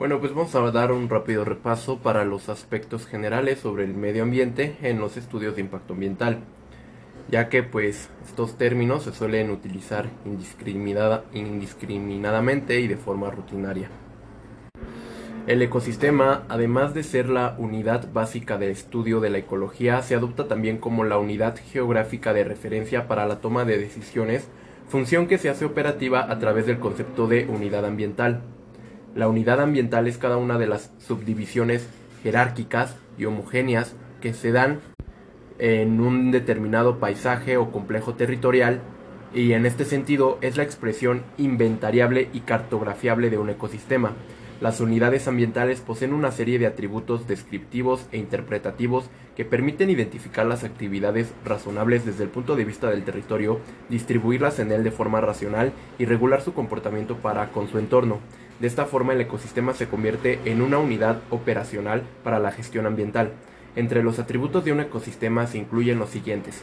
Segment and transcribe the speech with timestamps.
[0.00, 4.22] Bueno, pues vamos a dar un rápido repaso para los aspectos generales sobre el medio
[4.22, 6.38] ambiente en los estudios de impacto ambiental,
[7.28, 13.90] ya que pues estos términos se suelen utilizar indiscriminada, indiscriminadamente y de forma rutinaria.
[15.46, 20.48] El ecosistema, además de ser la unidad básica de estudio de la ecología, se adopta
[20.48, 24.48] también como la unidad geográfica de referencia para la toma de decisiones,
[24.88, 28.40] función que se hace operativa a través del concepto de unidad ambiental.
[29.14, 31.88] La unidad ambiental es cada una de las subdivisiones
[32.22, 34.80] jerárquicas y homogéneas que se dan
[35.58, 38.80] en un determinado paisaje o complejo territorial
[39.34, 44.12] y en este sentido es la expresión inventariable y cartografiable de un ecosistema.
[44.60, 50.64] Las unidades ambientales poseen una serie de atributos descriptivos e interpretativos que permiten identificar las
[50.64, 55.72] actividades razonables desde el punto de vista del territorio, distribuirlas en él de forma racional
[55.98, 58.20] y regular su comportamiento para con su entorno.
[58.60, 63.32] De esta forma el ecosistema se convierte en una unidad operacional para la gestión ambiental.
[63.74, 66.62] Entre los atributos de un ecosistema se incluyen los siguientes.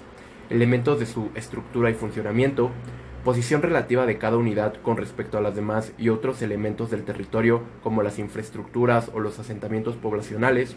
[0.51, 2.69] Elementos de su estructura y funcionamiento,
[3.25, 7.63] posición relativa de cada unidad con respecto a las demás y otros elementos del territorio
[7.81, 10.75] como las infraestructuras o los asentamientos poblacionales,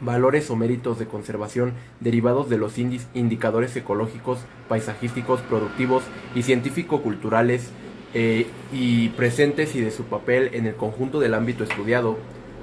[0.00, 6.02] valores o méritos de conservación derivados de los indicadores ecológicos, paisajísticos, productivos
[6.34, 7.70] y científico-culturales
[8.18, 12.16] eh, y presentes y de su papel en el conjunto del ámbito estudiado,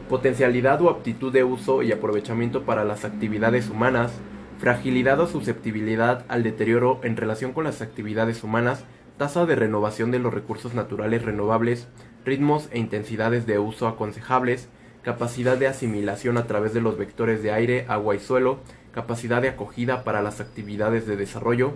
[0.10, 4.14] potencialidad o aptitud de uso y aprovechamiento para las actividades humanas,
[4.58, 8.84] fragilidad o susceptibilidad al deterioro en relación con las actividades humanas,
[9.20, 11.88] tasa de renovación de los recursos naturales renovables,
[12.26, 14.70] ritmos e intensidades de uso aconsejables,
[15.04, 19.50] capacidad de asimilación a través de los vectores de aire, agua y suelo, capacidad de
[19.50, 21.74] acogida para las actividades de desarrollo,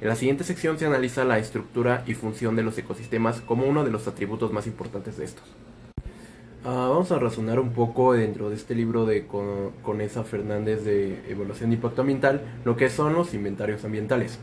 [0.00, 3.84] en la siguiente sección se analiza la estructura y función de los ecosistemas como uno
[3.84, 5.44] de los atributos más importantes de estos.
[6.66, 9.26] Ah, vamos a razonar un poco dentro de este libro de
[9.82, 14.38] Conesa Fernández de Evaluación de Impacto Ambiental lo que son los inventarios ambientales.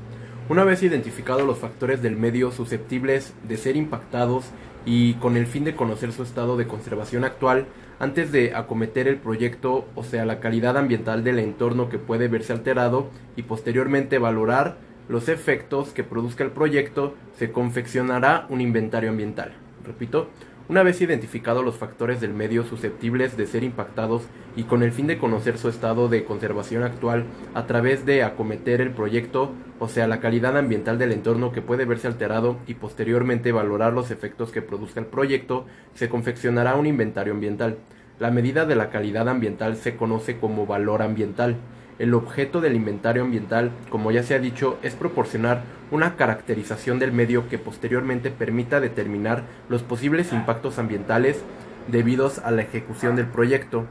[0.47, 4.45] Una vez identificados los factores del medio susceptibles de ser impactados
[4.85, 7.65] y con el fin de conocer su estado de conservación actual,
[7.99, 12.53] antes de acometer el proyecto, o sea, la calidad ambiental del entorno que puede verse
[12.53, 14.77] alterado y posteriormente valorar
[15.11, 19.51] los efectos que produzca el proyecto, se confeccionará un inventario ambiental.
[19.85, 20.29] Repito,
[20.69, 24.23] una vez identificados los factores del medio susceptibles de ser impactados
[24.55, 28.79] y con el fin de conocer su estado de conservación actual a través de acometer
[28.79, 33.51] el proyecto, o sea, la calidad ambiental del entorno que puede verse alterado y posteriormente
[33.51, 37.79] valorar los efectos que produzca el proyecto, se confeccionará un inventario ambiental.
[38.17, 41.57] La medida de la calidad ambiental se conoce como valor ambiental
[42.01, 47.11] el objeto del inventario ambiental, como ya se ha dicho, es proporcionar una caracterización del
[47.11, 51.43] medio que posteriormente permita determinar los posibles impactos ambientales
[51.89, 53.85] debidos a la ejecución del proyecto.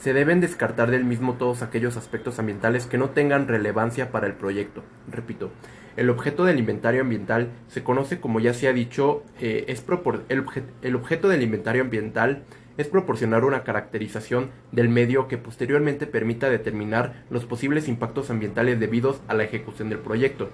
[0.00, 4.32] Se deben descartar del mismo todos aquellos aspectos ambientales que no tengan relevancia para el
[4.32, 4.82] proyecto.
[5.10, 5.50] Repito,
[5.96, 9.84] el objeto del inventario ambiental se conoce como ya se ha dicho, eh, es
[10.30, 10.44] el,
[10.80, 12.44] el objeto del inventario ambiental
[12.76, 19.20] es proporcionar una caracterización del medio que posteriormente permita determinar los posibles impactos ambientales debidos
[19.28, 20.50] a la ejecución del proyecto.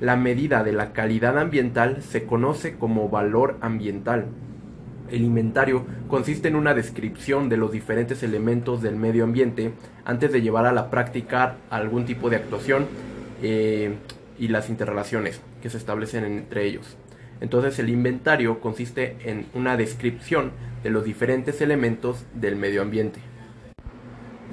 [0.00, 4.26] La medida de la calidad ambiental se conoce como valor ambiental.
[5.10, 9.72] El inventario consiste en una descripción de los diferentes elementos del medio ambiente
[10.04, 12.86] antes de llevar a la práctica algún tipo de actuación
[13.42, 13.94] eh,
[14.38, 16.96] y las interrelaciones que se establecen entre ellos.
[17.42, 20.52] Entonces el inventario consiste en una descripción
[20.84, 23.18] de los diferentes elementos del medio ambiente.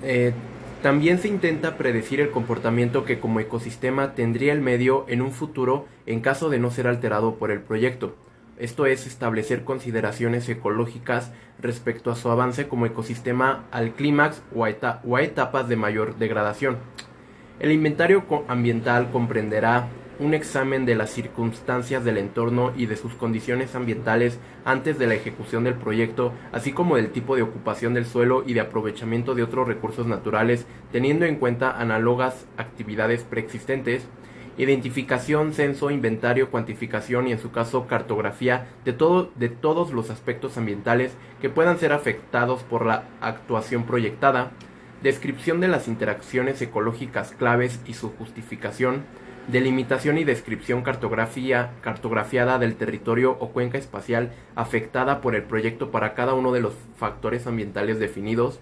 [0.02, 0.34] Eh,
[0.82, 5.86] también se intenta predecir el comportamiento que como ecosistema tendría el medio en un futuro
[6.08, 8.16] en caso de no ser alterado por el proyecto.
[8.58, 15.16] Esto es establecer consideraciones ecológicas respecto a su avance como ecosistema al clímax o, o
[15.16, 16.78] a etapas de mayor degradación.
[17.60, 19.90] El inventario ambiental comprenderá
[20.20, 25.16] un examen de las circunstancias del entorno y de sus condiciones ambientales antes de la
[25.16, 29.44] ejecución del proyecto, así como del tipo de ocupación del suelo y de aprovechamiento de
[29.44, 34.08] otros recursos naturales, teniendo en cuenta análogas actividades preexistentes,
[34.58, 40.58] identificación, censo, inventario, cuantificación y en su caso cartografía de, todo, de todos los aspectos
[40.58, 44.52] ambientales que puedan ser afectados por la actuación proyectada,
[45.02, 49.06] descripción de las interacciones ecológicas claves y su justificación,
[49.48, 56.14] delimitación y descripción cartografía, cartografiada del territorio o cuenca espacial afectada por el proyecto para
[56.14, 58.60] cada uno de los factores ambientales definidos,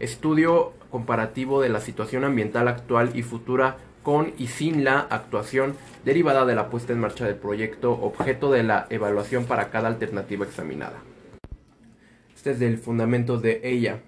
[0.00, 5.74] estudio comparativo de la situación ambiental actual y futura con y sin la actuación
[6.04, 10.44] derivada de la puesta en marcha del proyecto, objeto de la evaluación para cada alternativa
[10.44, 10.98] examinada.
[12.34, 14.00] Este es del fundamento de ella.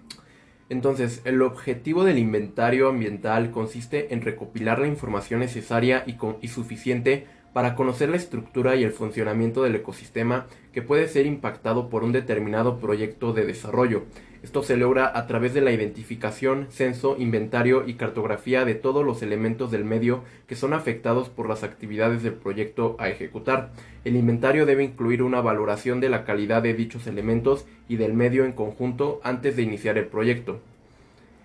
[0.74, 7.28] Entonces, el objetivo del inventario ambiental consiste en recopilar la información necesaria y, y suficiente
[7.54, 12.12] para conocer la estructura y el funcionamiento del ecosistema que puede ser impactado por un
[12.12, 14.02] determinado proyecto de desarrollo.
[14.42, 19.22] Esto se logra a través de la identificación, censo, inventario y cartografía de todos los
[19.22, 23.70] elementos del medio que son afectados por las actividades del proyecto a ejecutar.
[24.04, 28.44] El inventario debe incluir una valoración de la calidad de dichos elementos y del medio
[28.44, 30.60] en conjunto antes de iniciar el proyecto.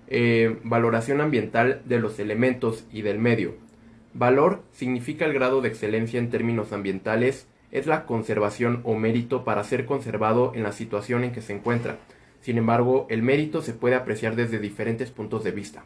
[0.07, 3.68] Eh, valoración ambiental de los elementos y del medio.
[4.13, 9.63] Valor significa el grado de excelencia en términos ambientales, es la conservación o mérito para
[9.63, 11.97] ser conservado en la situación en que se encuentra.
[12.41, 15.83] Sin embargo, el mérito se puede apreciar desde diferentes puntos de vista.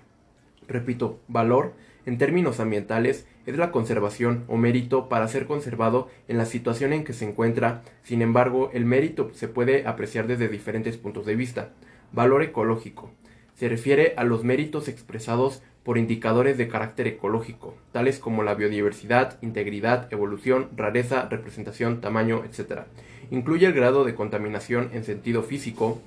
[0.67, 1.73] Repito, valor,
[2.05, 7.03] en términos ambientales, es la conservación o mérito para ser conservado en la situación en
[7.03, 7.81] que se encuentra.
[8.03, 11.71] Sin embargo, el mérito se puede apreciar desde diferentes puntos de vista.
[12.13, 13.11] Valor ecológico.
[13.55, 19.37] Se refiere a los méritos expresados por indicadores de carácter ecológico, tales como la biodiversidad,
[19.41, 22.83] integridad, evolución, rareza, representación, tamaño, etc.
[23.31, 26.01] Incluye el grado de contaminación en sentido físico,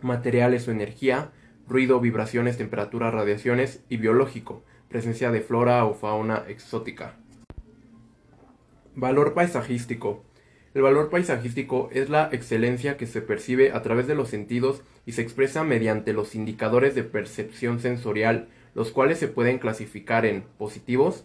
[0.00, 1.30] materiales o energía,
[1.68, 7.14] ruido, vibraciones, temperatura, radiaciones y biológico, presencia de flora o fauna exótica.
[8.96, 10.24] Valor paisajístico.
[10.74, 15.12] El valor paisajístico es la excelencia que se percibe a través de los sentidos y
[15.12, 21.24] se expresa mediante los indicadores de percepción sensorial, los cuales se pueden clasificar en positivos,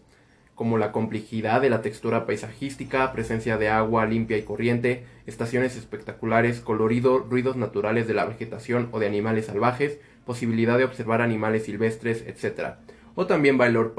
[0.56, 6.62] como la complejidad de la textura paisajística, presencia de agua limpia y corriente, estaciones espectaculares,
[6.62, 12.24] colorido, ruidos naturales de la vegetación o de animales salvajes, posibilidad de observar animales silvestres,
[12.26, 12.76] etc.
[13.16, 13.94] O también valor,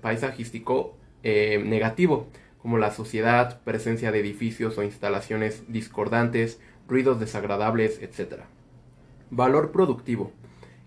[0.00, 2.26] paisajístico eh, negativo,
[2.58, 8.42] como la suciedad, presencia de edificios o instalaciones discordantes, ruidos desagradables, etc.
[9.30, 10.32] Valor productivo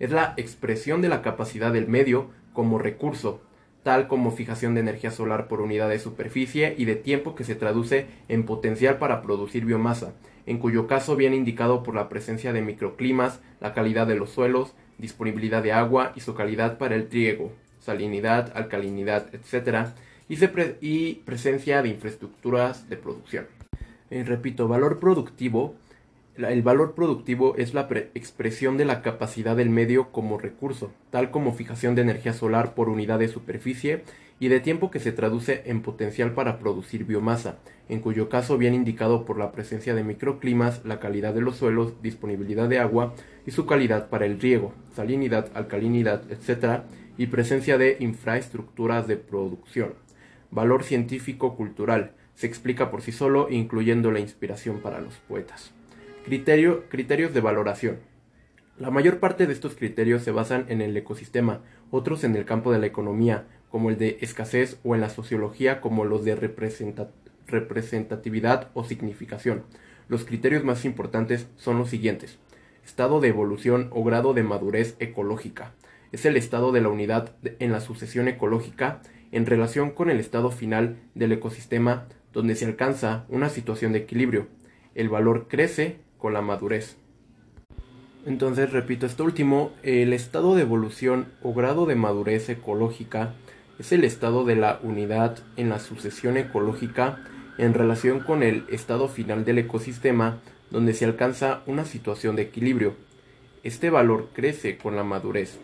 [0.04, 3.42] es la expresión de la capacidad del medio como recurso,
[3.84, 7.56] tal como fijación de energía solar por unidad de superficie y de tiempo que se
[7.56, 10.12] traduce en potencial para producir biomasa,
[10.46, 14.74] en cuyo caso viene indicado por la presencia de microclimas, la calidad de los suelos,
[14.98, 19.88] disponibilidad de agua y su calidad para el triego, salinidad, alcalinidad, etc.,
[20.82, 23.46] y, presencia de infraestructuras de producción.
[24.10, 25.76] Eh, repito, valor productivo
[26.38, 31.54] el valor productivo es la expresión de la capacidad del medio como recurso, tal como
[31.54, 34.04] fijación de energía solar por unidad de superficie
[34.40, 38.78] y de tiempo que se traduce en potencial para producir biomasa, en cuyo caso viene
[38.78, 43.14] indicado por la presencia de microclimas, la calidad de los suelos, disponibilidad de agua
[43.46, 46.82] y su calidad para el riego, salinidad, alcalinidad, etc.,
[47.16, 49.94] y presencia de infraestructuras de producción.
[50.50, 55.72] Valor científico-cultural se explica por sí solo, incluyendo la inspiración para los poetas.
[56.24, 58.00] Criterio, criterios de valoración.
[58.80, 61.60] La mayor parte de estos criterios se basan en el ecosistema,
[61.92, 65.82] otros en el campo de la economía, como el de escasez, o en la sociología,
[65.82, 66.36] como los de
[67.46, 69.64] representatividad o significación.
[70.08, 72.40] Los criterios más importantes son los siguientes.
[72.86, 75.74] Estado de evolución o grado de madurez ecológica.
[76.14, 79.02] Es el estado de la unidad en la sucesión ecológica
[79.34, 84.48] en relación con el estado final del ecosistema donde se alcanza una situación de equilibrio.
[84.96, 86.96] El valor crece con la madurez.
[88.26, 93.34] Entonces, repito, esto último, el estado de evolución o grado de madurez ecológica
[93.78, 97.20] es el estado de la unidad en la sucesión ecológica
[97.58, 100.40] en relación con el estado final del ecosistema
[100.72, 102.96] donde se alcanza una situación de equilibrio.
[103.64, 105.60] Este valor crece con la madurez.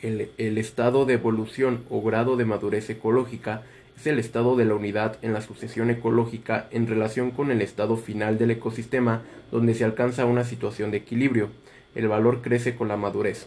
[0.00, 3.64] El, el estado de evolución o grado de madurez ecológica
[4.00, 7.98] es el estado de la unidad en la sucesión ecológica en relación con el estado
[7.98, 11.50] final del ecosistema donde se alcanza una situación de equilibrio.
[11.94, 13.46] El valor crece con la madurez.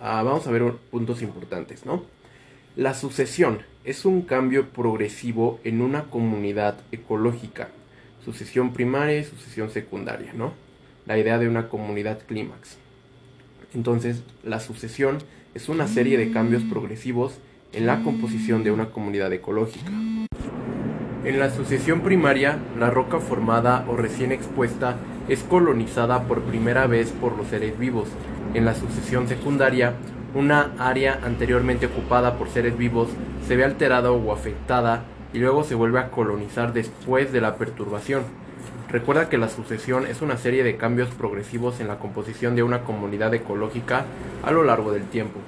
[0.00, 2.06] Ah, vamos a ver puntos importantes, ¿no?
[2.74, 7.68] La sucesión es un cambio progresivo en una comunidad ecológica.
[8.24, 10.54] Sucesión primaria y sucesión secundaria, ¿no?
[11.04, 12.78] La idea de una comunidad clímax.
[13.74, 15.18] Entonces, la sucesión
[15.54, 17.34] es una serie de cambios progresivos
[17.72, 19.90] en la composición de una comunidad ecológica.
[21.24, 24.96] En la sucesión primaria, la roca formada o recién expuesta
[25.28, 28.08] es colonizada por primera vez por los seres vivos.
[28.54, 29.94] En la sucesión secundaria,
[30.34, 33.08] una área anteriormente ocupada por seres vivos
[33.46, 38.22] se ve alterada o afectada y luego se vuelve a colonizar después de la perturbación.
[38.90, 42.82] Recuerda que la sucesión es una serie de cambios progresivos en la composición de una
[42.82, 44.04] comunidad ecológica
[44.42, 45.38] a lo largo del tiempo.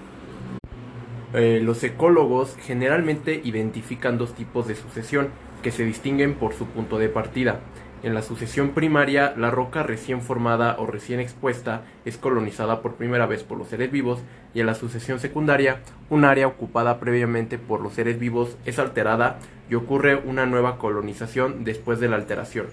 [1.34, 5.30] Eh, los ecólogos generalmente identifican dos tipos de sucesión
[5.64, 7.58] que se distinguen por su punto de partida.
[8.04, 13.26] En la sucesión primaria, la roca recién formada o recién expuesta es colonizada por primera
[13.26, 14.20] vez por los seres vivos
[14.52, 19.38] y en la sucesión secundaria, un área ocupada previamente por los seres vivos es alterada
[19.68, 22.66] y ocurre una nueva colonización después de la alteración.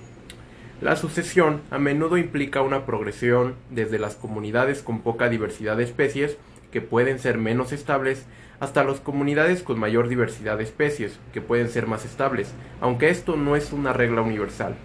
[0.81, 6.37] La sucesión a menudo implica una progresión desde las comunidades con poca diversidad de especies,
[6.71, 8.25] que pueden ser menos estables,
[8.61, 13.35] hasta las comunidades con mayor diversidad de especies, que pueden ser más estables, aunque esto
[13.35, 14.75] no es una regla universal.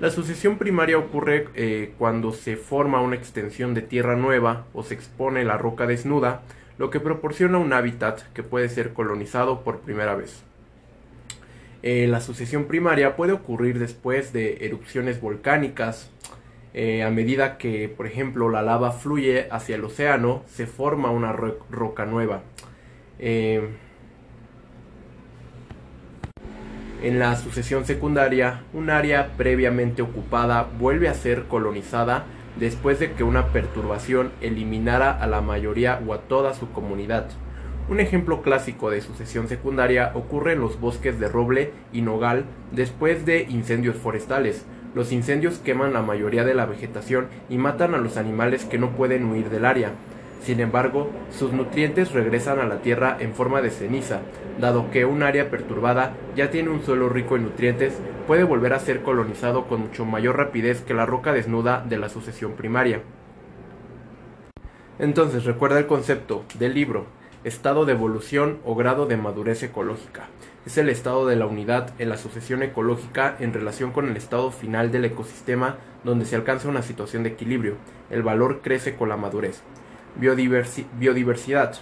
[0.00, 4.94] La sucesión primaria ocurre eh, cuando se forma una extensión de tierra nueva o se
[4.94, 6.40] expone la roca desnuda,
[6.78, 10.42] lo que proporciona un hábitat que puede ser colonizado por primera vez.
[11.82, 16.10] Eh, la sucesión primaria puede ocurrir después de erupciones volcánicas.
[16.72, 21.32] Eh, a medida que, por ejemplo, la lava fluye hacia el océano, se forma una
[21.32, 22.40] roca nueva.
[23.24, 23.78] En
[27.02, 32.24] la sucesión secundaria, un área previamente ocupada vuelve a ser colonizada
[32.58, 37.28] después de que una perturbación eliminara a la mayoría o a toda su comunidad.
[37.88, 43.24] Un ejemplo clásico de sucesión secundaria ocurre en los bosques de roble y nogal después
[43.24, 44.64] de incendios forestales.
[44.96, 48.90] Los incendios queman la mayoría de la vegetación y matan a los animales que no
[48.90, 49.92] pueden huir del área.
[50.42, 54.22] Sin embargo, sus nutrientes regresan a la tierra en forma de ceniza,
[54.58, 57.94] dado que un área perturbada ya tiene un suelo rico en nutrientes,
[58.26, 62.08] puede volver a ser colonizado con mucho mayor rapidez que la roca desnuda de la
[62.08, 63.02] sucesión primaria.
[64.98, 67.06] Entonces recuerda el concepto del libro,
[67.44, 70.26] estado de evolución o grado de madurez ecológica.
[70.66, 74.50] Es el estado de la unidad en la sucesión ecológica en relación con el estado
[74.50, 77.76] final del ecosistema donde se alcanza una situación de equilibrio.
[78.10, 79.62] El valor crece con la madurez
[80.16, 81.74] biodiversidad.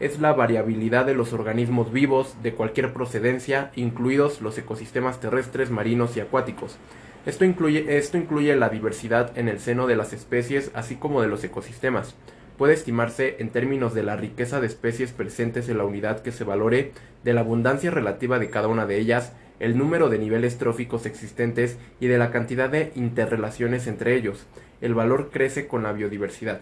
[0.00, 6.16] Es la variabilidad de los organismos vivos de cualquier procedencia, incluidos los ecosistemas terrestres, marinos
[6.16, 6.78] y acuáticos.
[7.26, 11.28] Esto incluye, esto incluye la diversidad en el seno de las especies, así como de
[11.28, 12.14] los ecosistemas.
[12.56, 16.44] Puede estimarse en términos de la riqueza de especies presentes en la unidad que se
[16.44, 21.04] valore, de la abundancia relativa de cada una de ellas, el número de niveles tróficos
[21.04, 24.46] existentes y de la cantidad de interrelaciones entre ellos.
[24.80, 26.60] El valor crece con la biodiversidad.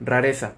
[0.00, 0.54] Rareza.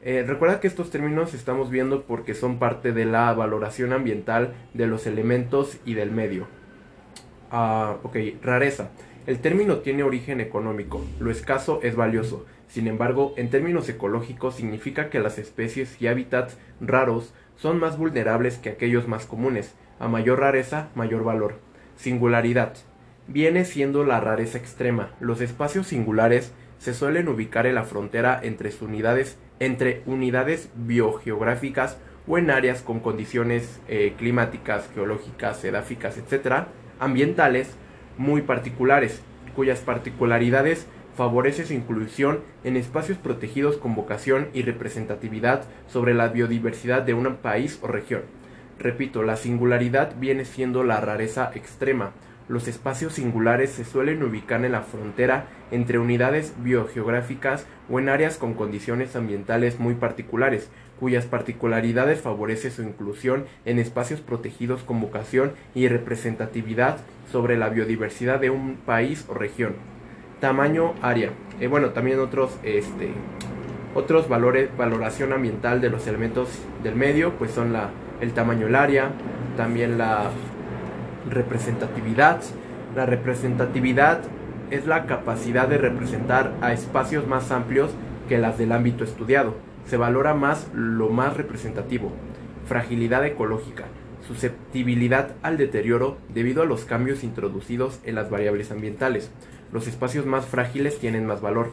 [0.00, 4.86] Eh, recuerda que estos términos estamos viendo porque son parte de la valoración ambiental de
[4.86, 6.46] los elementos y del medio.
[7.50, 8.90] Ah, ok, rareza.
[9.26, 11.04] El término tiene origen económico.
[11.20, 12.46] Lo escaso es valioso.
[12.68, 18.56] Sin embargo, en términos ecológicos significa que las especies y hábitats raros son más vulnerables
[18.56, 19.74] que aquellos más comunes.
[19.98, 21.56] A mayor rareza, mayor valor.
[21.96, 22.74] Singularidad.
[23.26, 25.10] Viene siendo la rareza extrema.
[25.20, 32.38] Los espacios singulares se suelen ubicar en la frontera entre unidades, entre unidades biogeográficas o
[32.38, 36.66] en áreas con condiciones eh, climáticas, geológicas, edáficas, etc.,
[37.00, 37.70] ambientales
[38.16, 39.22] muy particulares,
[39.54, 47.02] cuyas particularidades favorecen su inclusión en espacios protegidos con vocación y representatividad sobre la biodiversidad
[47.02, 48.22] de un país o región.
[48.78, 52.12] Repito, la singularidad viene siendo la rareza extrema,
[52.48, 58.38] los espacios singulares se suelen ubicar en la frontera entre unidades biogeográficas o en áreas
[58.38, 65.52] con condiciones ambientales muy particulares, cuyas particularidades favorecen su inclusión en espacios protegidos con vocación
[65.74, 66.98] y representatividad
[67.30, 69.74] sobre la biodiversidad de un país o región.
[70.40, 71.30] Tamaño área.
[71.60, 73.10] Eh, bueno, también otros, este,
[73.94, 76.48] otros valores, valoración ambiental de los elementos
[76.82, 77.90] del medio, pues son la,
[78.20, 79.10] el tamaño del área,
[79.56, 80.30] también la
[81.30, 82.40] representatividad.
[82.94, 84.20] La representatividad
[84.70, 87.90] es la capacidad de representar a espacios más amplios
[88.28, 89.54] que las del ámbito estudiado.
[89.86, 92.12] Se valora más lo más representativo.
[92.66, 93.84] Fragilidad ecológica.
[94.26, 99.30] Susceptibilidad al deterioro debido a los cambios introducidos en las variables ambientales.
[99.72, 101.72] Los espacios más frágiles tienen más valor.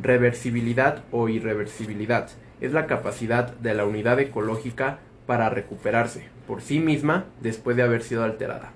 [0.00, 2.28] Reversibilidad o irreversibilidad
[2.60, 8.02] es la capacidad de la unidad ecológica para recuperarse por sí misma después de haber
[8.02, 8.72] sido alterada.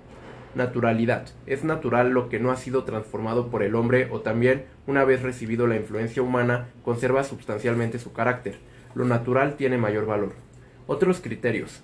[0.54, 1.28] Naturalidad.
[1.47, 5.23] Es natural lo que no ha sido transformado por el hombre o también, una vez
[5.23, 8.59] recibido la influencia humana, conserva sustancialmente su carácter.
[8.95, 10.33] Lo natural tiene mayor valor.
[10.88, 11.83] Otros criterios.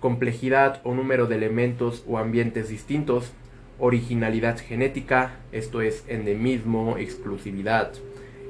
[0.00, 3.32] Complejidad o número de elementos o ambientes distintos.
[3.78, 7.92] Originalidad genética, esto es endemismo, exclusividad.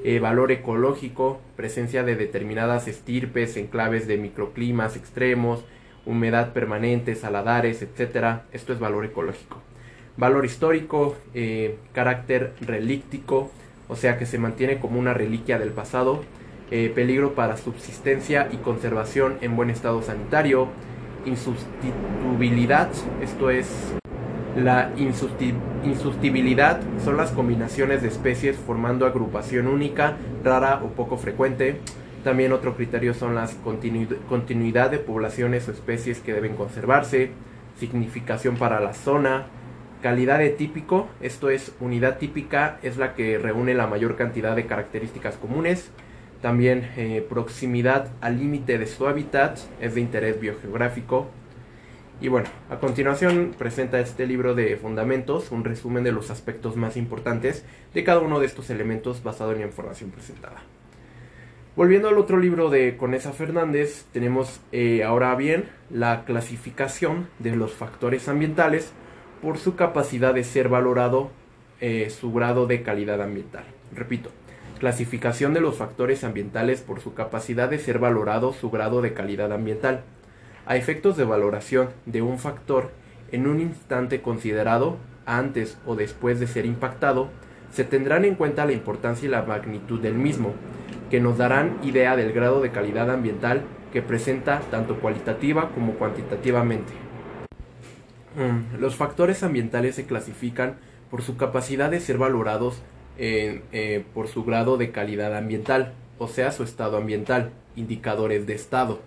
[0.05, 5.65] Eh, valor ecológico, presencia de determinadas estirpes en claves de microclimas extremos,
[6.05, 8.41] humedad permanente, saladares, etc.
[8.51, 9.61] Esto es valor ecológico.
[10.17, 13.51] Valor histórico, eh, carácter relíctico,
[13.87, 16.23] o sea que se mantiene como una reliquia del pasado.
[16.71, 20.67] Eh, peligro para subsistencia y conservación en buen estado sanitario.
[21.25, 22.89] Insustituibilidad,
[23.21, 23.95] esto es
[24.55, 24.91] La
[25.83, 31.79] insustibilidad son las combinaciones de especies formando agrupación única, rara o poco frecuente.
[32.23, 33.55] También otro criterio son las
[34.27, 37.31] continuidad de poblaciones o especies que deben conservarse,
[37.79, 39.47] significación para la zona,
[40.01, 44.65] calidad de típico, esto es unidad típica, es la que reúne la mayor cantidad de
[44.65, 45.91] características comunes.
[46.41, 51.27] También eh, proximidad al límite de su hábitat, es de interés biogeográfico.
[52.21, 56.97] Y bueno, a continuación presenta este libro de fundamentos, un resumen de los aspectos más
[56.97, 60.61] importantes de cada uno de estos elementos basado en la información presentada.
[61.75, 67.73] Volviendo al otro libro de Conesa Fernández, tenemos eh, ahora bien la clasificación de los
[67.73, 68.91] factores ambientales
[69.41, 71.29] por su capacidad de ser valorado
[71.79, 73.63] eh, su grado de calidad ambiental.
[73.95, 74.31] Repito,
[74.79, 79.53] clasificación de los factores ambientales por su capacidad de ser valorado su grado de calidad
[79.53, 80.03] ambiental.
[80.65, 82.91] A efectos de valoración de un factor
[83.31, 87.29] en un instante considerado, antes o después de ser impactado,
[87.71, 90.53] se tendrán en cuenta la importancia y la magnitud del mismo,
[91.09, 96.93] que nos darán idea del grado de calidad ambiental que presenta tanto cualitativa como cuantitativamente.
[98.35, 100.77] Mm, los factores ambientales se clasifican
[101.09, 102.81] por su capacidad de ser valorados
[103.17, 109.01] eh, por su grado de calidad ambiental, o sea, su estado ambiental, indicadores de estado.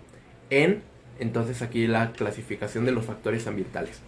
[0.49, 0.83] En,
[1.19, 4.01] entonces aquí la clasificación de los factores ambientales.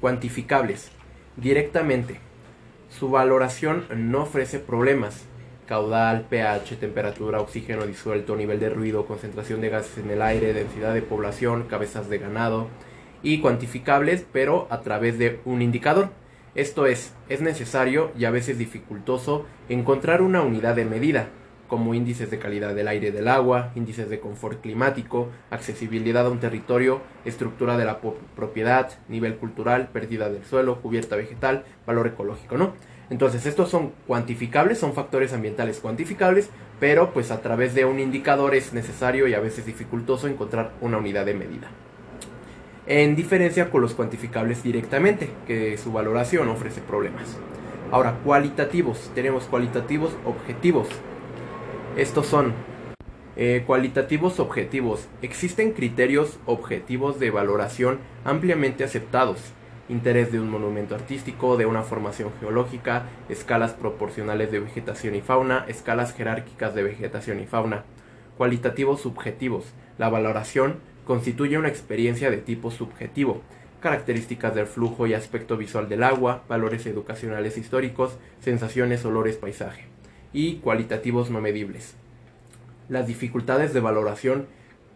[0.00, 0.90] Cuantificables.
[1.36, 2.18] Directamente.
[2.88, 5.24] Su valoración no ofrece problemas.
[5.72, 10.92] Caudal, pH, temperatura, oxígeno disuelto, nivel de ruido, concentración de gases en el aire, densidad
[10.92, 12.68] de población, cabezas de ganado,
[13.22, 16.10] y cuantificables, pero a través de un indicador.
[16.54, 21.30] Esto es, es necesario y a veces dificultoso encontrar una unidad de medida,
[21.68, 26.28] como índices de calidad del aire y del agua, índices de confort climático, accesibilidad a
[26.28, 27.98] un territorio, estructura de la
[28.36, 32.74] propiedad, nivel cultural, pérdida del suelo, cubierta vegetal, valor ecológico, ¿no?
[33.10, 36.48] Entonces, estos son cuantificables, son factores ambientales cuantificables,
[36.80, 40.98] pero pues a través de un indicador es necesario y a veces dificultoso encontrar una
[40.98, 41.68] unidad de medida
[42.86, 47.38] en diferencia con los cuantificables directamente, que su valoración ofrece problemas.
[47.90, 49.10] Ahora, cualitativos.
[49.14, 50.88] Tenemos cualitativos objetivos.
[51.96, 52.54] Estos son
[53.36, 55.08] eh, cualitativos objetivos.
[55.20, 59.38] Existen criterios objetivos de valoración ampliamente aceptados.
[59.92, 65.66] Interés de un monumento artístico, de una formación geológica, escalas proporcionales de vegetación y fauna,
[65.68, 67.84] escalas jerárquicas de vegetación y fauna.
[68.38, 69.66] Cualitativos subjetivos.
[69.98, 73.42] La valoración constituye una experiencia de tipo subjetivo,
[73.80, 79.88] características del flujo y aspecto visual del agua, valores educacionales históricos, sensaciones, olores, paisaje,
[80.32, 81.96] y cualitativos no medibles.
[82.88, 84.46] Las dificultades de valoración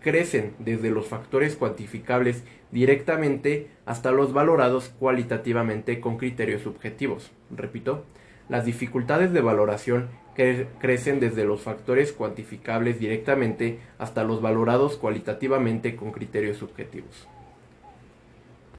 [0.06, 7.32] crecen desde los factores cuantificables directamente hasta los valorados cualitativamente con criterios subjetivos.
[7.50, 8.04] Repito,
[8.48, 10.08] las dificultades de valoración
[10.78, 17.26] crecen desde los factores cuantificables directamente hasta los valorados cualitativamente con criterios subjetivos.